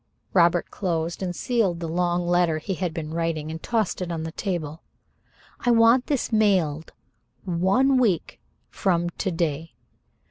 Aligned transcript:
Robert 0.33 0.71
closed 0.71 1.21
and 1.21 1.35
sealed 1.35 1.79
the 1.79 1.87
long 1.87 2.25
letter 2.25 2.57
he 2.57 2.73
had 2.73 2.91
been 2.91 3.13
writing 3.13 3.51
and 3.51 3.61
tossed 3.61 4.01
it 4.01 4.11
on 4.11 4.23
the 4.23 4.31
table. 4.31 4.81
"I 5.59 5.69
want 5.69 6.07
this 6.07 6.31
mailed 6.31 6.91
one 7.45 7.99
week 7.99 8.39
from 8.71 9.11
to 9.11 9.29
day. 9.29 9.75